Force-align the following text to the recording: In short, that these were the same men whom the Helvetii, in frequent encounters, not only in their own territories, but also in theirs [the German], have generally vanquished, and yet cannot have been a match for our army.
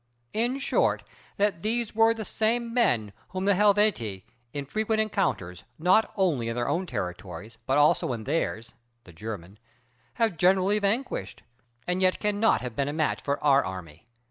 In 0.33 0.57
short, 0.57 1.03
that 1.37 1.61
these 1.61 1.93
were 1.93 2.11
the 2.15 2.25
same 2.25 2.73
men 2.73 3.13
whom 3.29 3.45
the 3.45 3.53
Helvetii, 3.53 4.25
in 4.51 4.65
frequent 4.65 4.99
encounters, 4.99 5.63
not 5.77 6.11
only 6.15 6.49
in 6.49 6.55
their 6.55 6.67
own 6.67 6.87
territories, 6.87 7.59
but 7.67 7.77
also 7.77 8.11
in 8.11 8.23
theirs 8.23 8.73
[the 9.03 9.13
German], 9.13 9.59
have 10.15 10.37
generally 10.37 10.79
vanquished, 10.79 11.43
and 11.85 12.01
yet 12.01 12.19
cannot 12.19 12.61
have 12.61 12.75
been 12.75 12.87
a 12.87 12.93
match 12.93 13.21
for 13.21 13.39
our 13.43 13.63
army. 13.63 14.07